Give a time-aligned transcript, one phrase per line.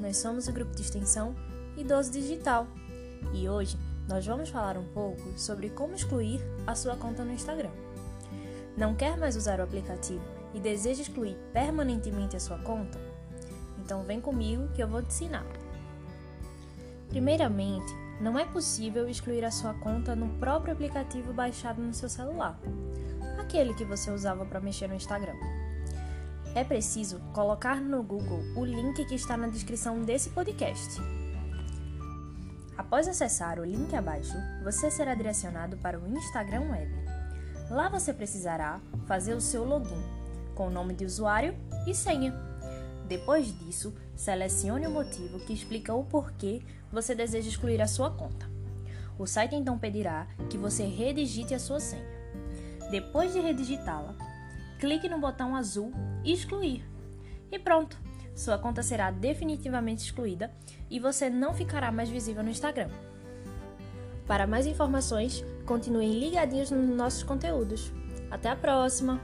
[0.00, 1.36] nós somos o grupo de extensão
[1.76, 2.66] Idoso Digital
[3.34, 7.70] e hoje nós vamos falar um pouco sobre como excluir a sua conta no Instagram.
[8.76, 10.24] Não quer mais usar o aplicativo
[10.54, 12.98] e deseja excluir permanentemente a sua conta?
[13.78, 15.46] Então vem comigo que eu vou te ensinar.
[17.10, 22.58] Primeiramente, não é possível excluir a sua conta no próprio aplicativo baixado no seu celular,
[23.38, 25.36] aquele que você usava para mexer no Instagram.
[26.52, 31.00] É preciso colocar no Google o link que está na descrição desse podcast.
[32.76, 36.92] Após acessar o link abaixo, você será direcionado para o Instagram Web.
[37.70, 40.02] Lá você precisará fazer o seu login
[40.56, 41.54] com o nome de usuário
[41.86, 42.34] e senha.
[43.06, 48.50] Depois disso, selecione o motivo que explica o porquê você deseja excluir a sua conta.
[49.16, 52.04] O site então pedirá que você redigite a sua senha.
[52.90, 54.16] Depois de redigitá-la,
[54.80, 55.92] clique no botão azul
[56.24, 56.82] Excluir.
[57.52, 58.00] E pronto!
[58.34, 60.50] Sua conta será definitivamente excluída
[60.88, 62.88] e você não ficará mais visível no Instagram.
[64.26, 67.92] Para mais informações, continuem ligadinhos nos nossos conteúdos.
[68.30, 69.20] Até a próxima!